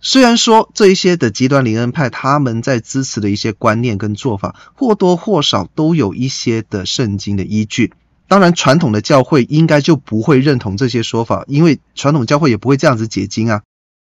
[0.00, 7.92] 虽然说这一些的极端灵恩派，他们在支持的一些观念跟做法，或多或少都有一些的圣经的依据。
[8.28, 13.62] 当然，传统的教会应该就不会认同这些说法，因为传统教会也不会这样子解经啊。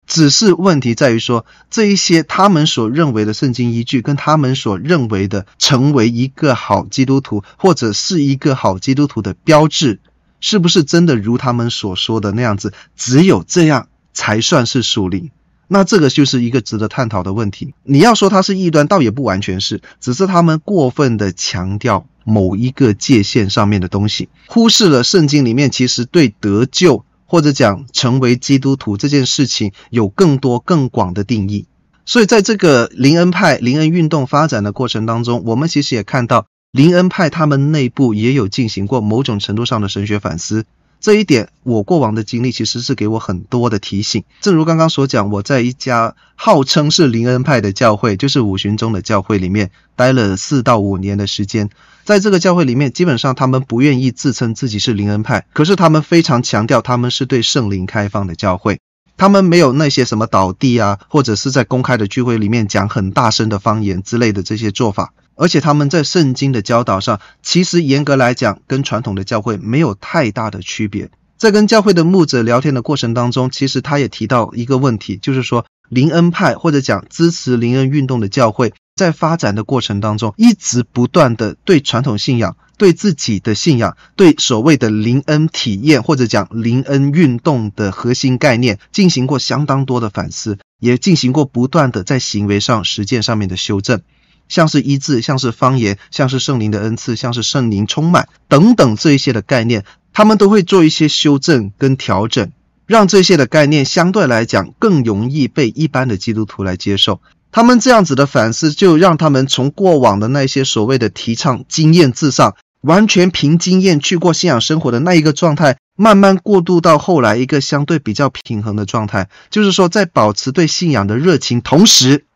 [0.08, 10.00] 只是问题在于说，这一些他们所认为的圣经依据，跟他们所认为的成为一个好基督徒，或者是一个好基督徒的标志，
[10.40, 12.72] 是不是真的如他们所说的那样子？
[12.96, 15.30] 只有这样才算是属灵？
[15.68, 17.74] 那这个就是一个值得探讨的问题。
[17.82, 27.04] 你要说他是异端，倒也不完全是，只是他们过分的强调某一个界限上面的东西，忽视了圣经里面其实对得救。
[27.30, 31.66] 或者讲成为基督徒这件事情有更多更广的定义，
[32.06, 40.64] 所以在这个林恩派、林恩运动发展的过程当中，我们其实也看到林恩派他们内部也有进行过某种程度上的神学反思。
[41.00, 44.24] 这一点，我过往的经历其实是给我很多的提醒。
[44.40, 51.70] 正如刚刚所讲，我在一家号称是灵恩派的教会，就是五旬宗的教会里面待了四到五年的时间。
[52.04, 58.80] 在这个教会里面，基本上他们不愿意自称自己是灵恩派，可是他们非常强调他们是对圣灵开放的教会。
[59.16, 65.12] 他们没有那些什么倒地啊，或者是在公开的聚会里面讲很大声的方言之类的这些做法。
[65.38, 71.10] 而且他们在圣经的教导上，其实严格来讲，跟传统的教会没有太大的区别。
[71.38, 94.02] 在跟教会的牧者聊天的过程当中，其实他也提到一个问题，就是说林恩派或者讲支持林恩运动的教会，在发展的过程当中，一直不断的对传统信仰、对自己的信仰、对所谓的林恩体验或者讲林恩运动的核心概念，进行过相当多的反思，也进行过不断的在行为上、实践上面的修正。
[94.48, 102.50] 像是医治，像是方言，像是圣灵的恩赐，像是圣灵充满等等这一些的概念，他们都会做一些修正跟调整，
[102.86, 107.20] 让这些的概念相对来讲更容易被一般的基督徒来接受。
[107.50, 122.26] 他们这样子的反思，就让他们从过往的那些所谓的提倡经验至上，完全凭经验去过信仰生活的那一个状态，慢慢过渡到后来一个相对比较平衡的状态，就是说在保持对信仰的热情同时。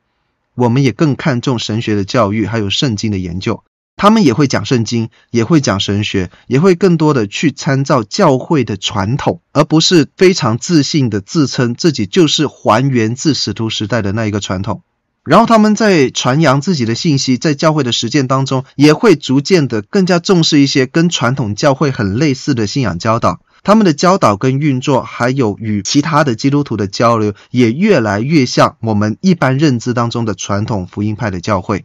[0.55, 3.65] 我们也更看重神学的教育，还有圣经的研究。
[3.95, 14.83] 他们也会讲圣经，也会讲神学，也会更多的去参照教会的传统，而不是非常自信的自称自己就是还原自使徒时代的那一个传统。
[15.25, 23.41] 然后他们在传扬自己的信息，在教会的实践当中，也会逐渐的更加重视一些跟传统教会很类似的信仰教导。
[23.65, 31.85] 他们的教导跟运作，还有与其他的基督徒的交流，也越来越像我们一般认知当中的传统福音派的教会。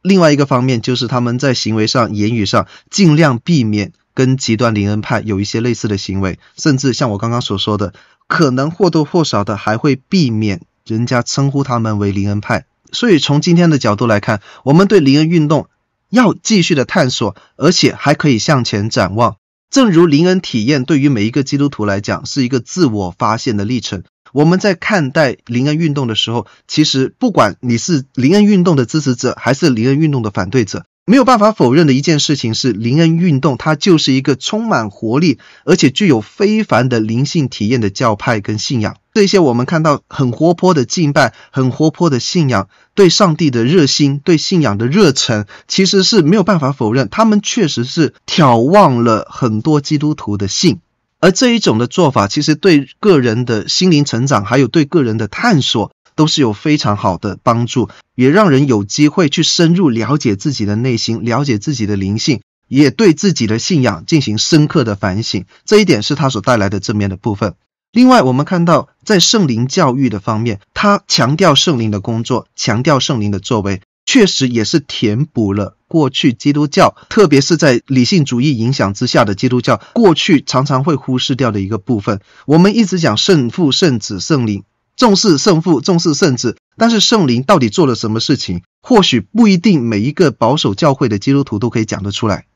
[0.00, 7.92] 另外一个方面，就是他们在行为上、言语上，尽量避免跟极端灵恩派有一些类似的行为，甚至像我刚刚所说的，
[8.26, 12.64] 可能或多或少的还会避免人家称呼他们为灵恩派。
[12.90, 15.68] 所以从今天的角度来看，我们对灵恩运动
[16.08, 19.36] 要继续的探索，而且还可以向前展望。
[19.70, 24.02] 正如灵恩体验对于每一个基督徒来讲是一个自我发现的历程。
[24.32, 38.98] 我们在看待灵恩运动的时候，其实不管你是灵恩运动的支持者还是灵恩运动的反对者，没有办法否认的一件事情是，灵恩运动它就是一个充满活力而且具有非凡的灵性体验的教派跟信仰。
[39.14, 50.80] 这些我们看到很活泼的敬拜，很活泼的信仰，对上帝的热心，对信仰的热忱，其实是没有办法否认，他们确实是挑旺了很多基督徒的信。
[51.20, 67.54] 而这一种的做法，其实对个人的心灵成长，还有对个人的探索，都是有非常好的帮助，也让人有机会去深入了解自己的内心，了解自己的灵性，也对自己的信仰进行深刻的反省，这一点是他所带来的正面的部分。
[67.92, 82.20] 另外，我们看到在圣灵教育的方面，他强调圣灵的工作，强调圣灵的作为，确实也是填补了过去基督教，特别是在理性主义影响之下的基督教，过去常常会忽视掉的一个部分。
[82.44, 84.64] 我们一直讲圣父、圣子、圣灵，
[84.98, 88.62] 重视圣父，重视圣子，但是圣灵到底做了什么事情？
[88.82, 92.46] 或许不一定每一个保守教会的基督徒都可以讲得出来。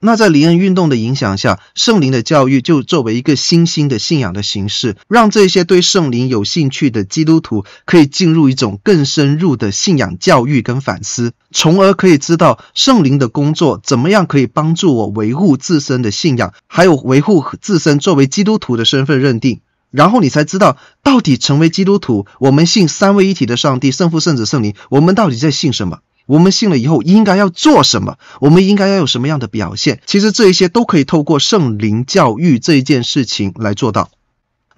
[0.00, 19.62] 那在灵恩运动的影响下，圣灵的教育就作为一个新兴的信仰的形式，让这些对圣灵有兴趣的基督徒可以进入一种更深入的信仰教育跟反思，从而可以知道圣灵的工作怎么样可以帮助我维护自身的信仰，还有维护自身作为基督徒的身份认定。
[19.90, 26.00] 然后你才知道，到底成为基督徒，我们信三位一体的上帝，圣父、圣子、圣灵，我们到底在信什么？
[26.26, 28.18] 我们信了以后应该要做什么？
[28.40, 30.02] 我们应该要有什么样的表现？
[30.04, 34.10] 其实这一些都可以透过圣灵教育这一件事情来做到。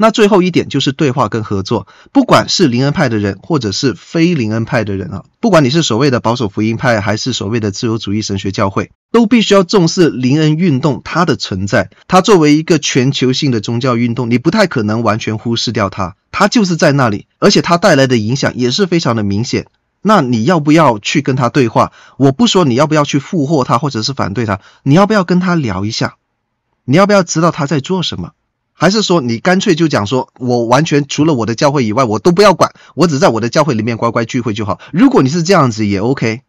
[0.03, 11.91] 那最后一点就是对话跟合作，不管是灵恩派的人，或者是非灵恩派的人啊，不管你是所谓的保守福音派，还是所谓的自由主义神学教会，都必须要重视灵恩运动它的存在。
[12.09, 19.67] 它作为一个全球性的宗教运动，你不太可能完全忽视掉它，它就是在那里，而且它带来的影响也是非常的明显。
[20.01, 21.93] 那你要不要去跟他对话？
[22.17, 26.17] 我不说你要不要去附和他，或者是反对他，你要不要跟他聊一下？
[26.87, 28.31] 你要不要知道他在做什么？
[28.81, 34.81] 还是说你干脆就讲说，我完全除了我的教会以外，我都不要管，我只在我的教会里面乖乖聚会就好。
[34.93, 36.41] 如果你是这样子也 OK，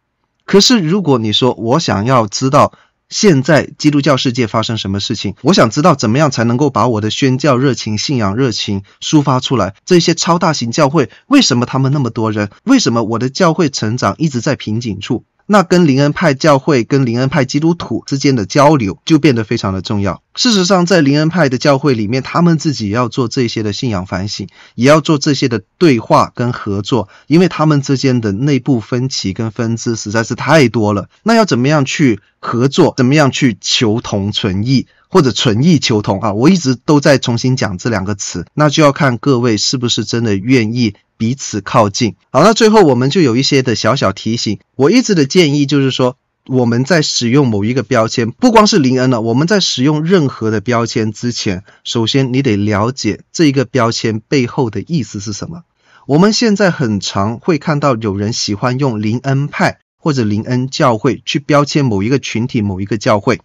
[0.45, 2.71] 可是如果你说我想要知道。
[3.11, 5.35] 现在基督教世界发生什么事情？
[5.41, 9.75] 我想知道怎么样才能够把我的宣教热情、信仰热情抒发出来。
[9.83, 12.49] 这些超大型教会为什么他们那么多人？
[12.63, 15.25] 为什么我的教会成长一直在瓶颈处？
[15.51, 20.23] 那跟灵恩派教会、跟灵恩派基督徒之间的交流就变得非常的重要。
[20.33, 31.09] 事实上，在灵恩派的教会里面，他们自己也要做这些的信仰反省，也要做这些的对话跟合作，因为他们之间的内部分歧跟分支实在是太多了。
[31.23, 32.93] 那要怎么样去合作？
[32.95, 36.33] 怎么样去求同存异，或者存异求同啊？
[36.33, 40.95] 我一直都在重新讲这两个词，那就要看各位是不是真的愿意。
[41.17, 42.15] 彼此靠近。
[42.31, 44.57] 好，那最后我们就有一些的小小提醒。
[44.75, 55.61] 我一直的建议就是说，我们在使用某一个标签，不光是林恩了，我们在使用任何的标签之前，首先你得了解这一个标签背后的意思是什么。
[56.07, 63.41] 我们现在很常会看到有人喜欢用林恩派或者林恩教会去标签某一个群体、某一个教会。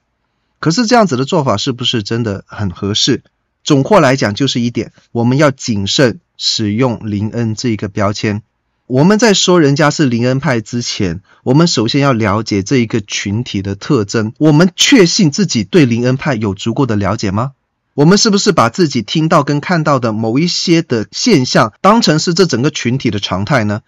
[0.59, 3.23] 可是这样子的做法是不是真的很合适？
[3.65, 6.21] 总括来讲，就是一点，我们要谨慎。
[6.39, 8.43] 使用林恩这一个标签，
[8.87, 14.35] 我们在说人家是林恩派之前，我们首先要了解这一个群体的特征。
[14.37, 17.53] 我们确信自己对林恩派有足够的了解吗？
[17.95, 23.81] 我们是不是把自己听到跟看到的某一些的现象当成是这整个群体的常态呢？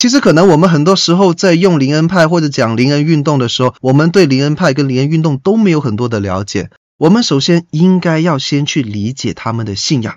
[0.00, 6.70] 其实可能我们很多时候在用灵恩派或者讲灵恩运动的时候，我们对灵恩派跟灵恩运动都没有很多的了解。
[6.96, 10.16] 我们首先应该要先去理解他们的信仰。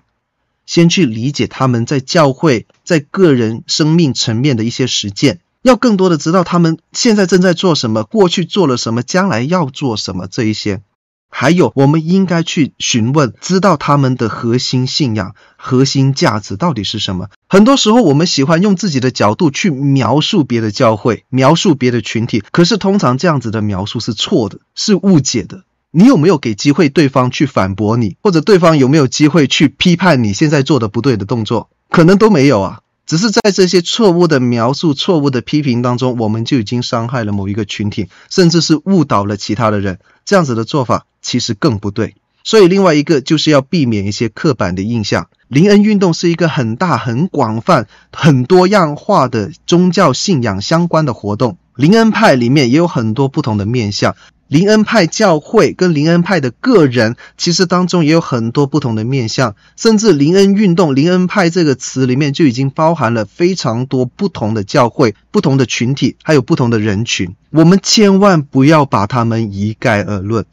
[0.66, 10.82] 先去理解他们在教会、在个人生命层面的一些实践，要更多的知道他们现在正在做什么，过去做了什么，将来要做什么这一些。
[11.30, 17.28] 还有，我们应该去询问，知道他们的核心信仰、核心价值到底是什么。
[17.54, 25.64] 很多时候，我们喜欢用自己的角度去描述别的教会、描述别的群体，可是通常这样子的描述是错的，是误解的。
[25.92, 31.70] 你有没有给机会对方去反驳你，或者对方有没有机会去批判你现在做的不对的动作？
[31.92, 32.80] 可能都没有啊。
[33.06, 40.00] 只是在这些错误的描述、错误的批评当中，我们就已经伤害了某一个群体，甚至是误导了其他的人。
[40.26, 42.16] 这样子的做法其实更不对。
[42.44, 45.28] 所以，另外一个就是要避免一些刻板的印象。
[45.48, 51.58] 灵恩运动是一个很大、很广泛、很多样化的宗教信仰相关的活动。
[51.76, 54.16] 灵恩派里面也有很多不同的面向。
[54.48, 67.36] 灵恩派教会跟灵恩派的个人，其实当中也有很多不同的面向，甚至灵恩运动、灵恩派这个词里面就已经包含了非常多不同的教会、不同的群体，还有不同的人群。
[67.50, 70.46] 我们千万不要把他们一概而论，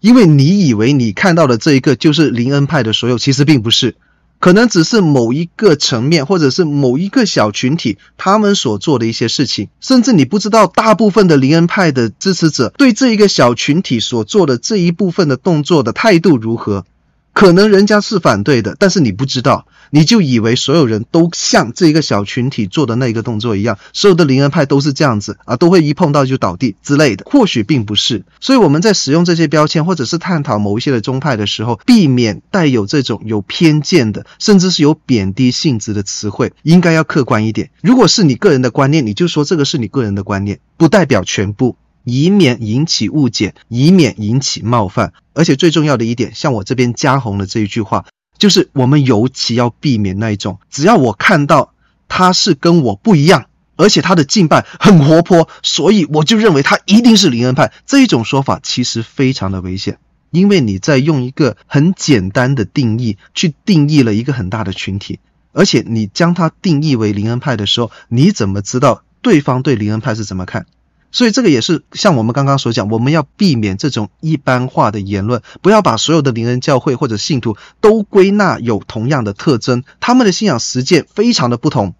[0.00, 3.96] 因为你以为你看到的这一个就是林恩派的所有，其实并不是。
[4.38, 16.86] 可能只是某一个层面，或者是某一个小群体，他们所做的一些事情，甚至你不知道大部分的林恩派的支持者对这一个小群体所做的这一部分的动作的态度如何。
[17.32, 27.24] 可能人家是反对的，但是你不知道，你就以为所有人都像这一个小群体做的那个动作一样，所有的灵恩派都是这样子啊，都会一碰到就倒地之类的。
[27.30, 28.24] 或许并不是。
[28.40, 37.70] 所以我们在使用这些标签或者是探讨某一些的宗派的时候，避免带有这种有偏见的，甚至是有贬低性质的词汇，应该要客观一点。
[37.80, 41.76] 如果是你个人的观念，你就说这个是你个人的观念，不代表全部。
[42.04, 48.06] 以免引起误解，以免引起冒犯，而且最重要的一点，像我这边加红的这一句话，
[48.38, 51.74] 就是我们尤其要避免那一种，只要我看到
[52.08, 53.46] 他是跟我不一样，
[53.76, 57.72] 而且他的敬拜很活泼，所以我就认为他一定是灵恩派。
[57.86, 59.98] 这一种说法其实非常的危险，
[60.30, 65.20] 因为你在用一个很简单的定义去定义了一个很大的群体，
[65.52, 70.66] 而且你将它定义为灵恩派的时候，你怎么知道对方对灵恩派是怎么看？
[71.12, 81.94] 所以这个也是像我们刚刚所讲，我们要避免这种一般化的言论，不要把所有的灵恩教会或者信徒都归纳有同样的特征，他们的信仰实践非常的不同，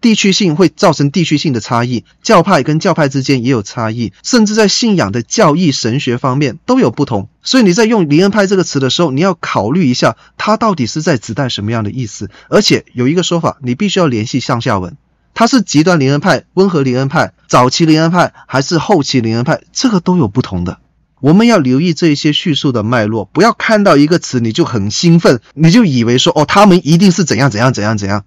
[0.00, 7.28] 地区性会造成地区性的差异，教派跟教派之间也有差异，甚至在信仰的教义神学方面都有不同。
[7.42, 14.96] 所以你在用灵恩派这个词的时候，你要考虑一下，它到底是在指代什么样的意思，而且有一个说法，你必须要联系上下文。
[15.34, 19.60] 他是极端灵恩派、温和灵恩派、早期灵恩派还是后期灵恩派？
[19.72, 20.78] 这个都有不同的。
[21.20, 28.24] 我们要留意这一些叙述的脉络，不要看到一个词你就很兴奋，你就以为说哦，他们一定是怎样怎样怎样怎样。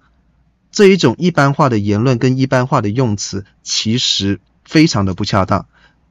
[0.70, 5.66] 这一种一般化的言论跟一般化的用词，其实非常的不恰当。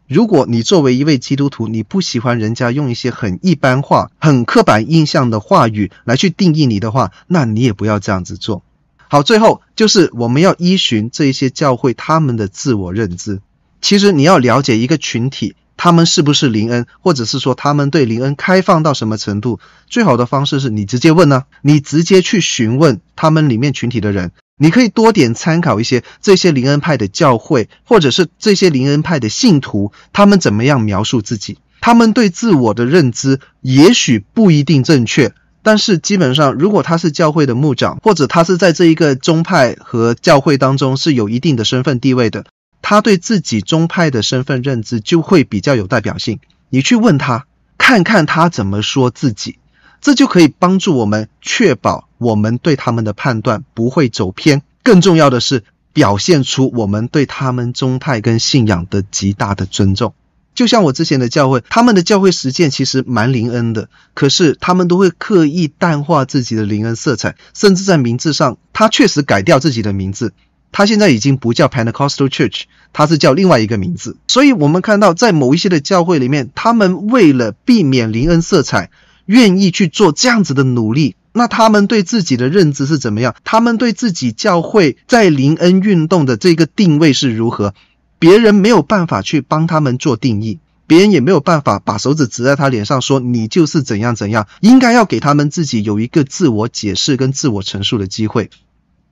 [0.07, 8.63] 如果你作为一位基督徒，你不喜欢人家用一些很一般化、很刻板印象的话语来去定义你的话，那你也不要这样子做。
[9.10, 13.41] 好，最后就是我们要依循这一些教会他们的自我认知。
[13.82, 24.32] 其实你要了解一个群体，他们是不是灵恩，或者是说他们对灵恩开放到什么程度，最好的方式是你直接问呢、你直接去询问他们里面群体的人。
[24.60, 35.32] 你可以多点参考一些这些灵恩派的教会，或者是这些灵恩派的信徒，他们怎么样描述自己，他们对自我的认知也许不一定正确。
[35.68, 42.45] 但是基本上，如果他是教会的牧长，或者他是在这一个宗派和教会当中是有一定的身份地位的，
[42.82, 46.39] 他对自己宗派的身份认知就会比较有代表性。
[46.70, 47.47] 你去问他，
[47.78, 49.59] 看看他怎么说自己，
[49.99, 54.61] 这就可以帮助我们确保我们对他们的判断不会走偏。
[54.84, 60.13] 更重要的是，表现出我们对他们宗派跟信仰的极大的尊重。
[60.58, 70.34] 就像我之前的教会，他们的教会实践其实蛮灵恩的，可是他们都会刻意淡化自己的灵恩色彩，甚至在名字上，他确实改掉自己的名字，
[70.72, 74.18] 他现在已经不叫 Pentecostal Church，他是叫另外一个名字。
[74.28, 78.89] 所以，我们看到在某一些的教会里面，他们为了避免灵恩色彩，
[79.28, 81.16] 愿意去做这样子的努力。
[81.34, 83.36] 那他们对自己的认知是怎么样？
[83.43, 87.76] 他们对自己教会在灵恩运动的这个定位是如何？
[88.20, 98.49] 别人没有办法去帮他们做定义，别人也没有办法把手指指在他脸上说你就是怎样怎样，应该要给他们自己有一个自我解释跟自我陈述的机会。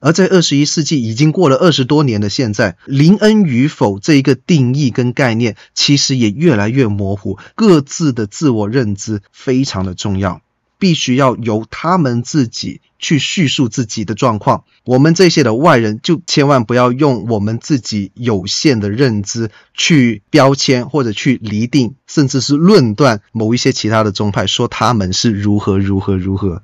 [0.01, 10.41] 而在二十一世纪已经过了二十多年的现在，灵恩与否这一个定义跟概念其实也越来越模糊，各自的自我认知非常的重要。
[10.77, 26.61] 必须要由他们自己去叙述自己的状况，我们这些的外人就千万不要用我们自己有限的认知去标签或者去厘定，甚至是论断某一些其他的宗派，说他们是如何如何如何。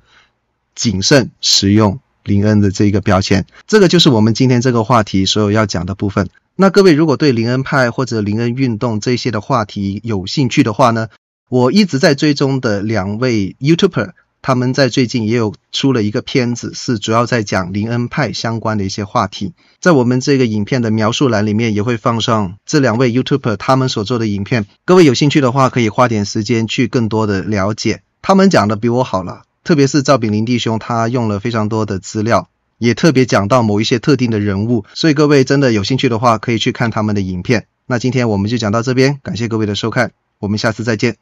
[0.74, 6.30] 谨慎使用林恩的这个标签，这个就是我们今天这个话题所有要讲的部分。
[6.56, 11.08] 那各位如果对林恩派或者林恩运动这些的话题有兴趣的话呢，
[11.52, 19.52] 我一直在追踪的两位 YouTuber，他们在最近也有出了一个片子，是主要在讲林恩派相关的一些话题。
[19.78, 24.64] 在我们这个影片的描述栏里面也会放上这两位 YouTuber 他们所做的影片。
[24.86, 28.00] 各位有兴趣的话，可以花点时间去更多的了解。
[28.22, 32.48] 他们讲的比我好了，特别是赵炳林弟兄，他用了非常多的资料，
[32.78, 34.86] 也特别讲到某一些特定的人物。
[34.94, 37.66] 所以各位真的有兴趣的话，可以去看他们的影片。
[37.84, 41.16] 那今天我们就讲到这边，感谢各位的收看，我们下次再见。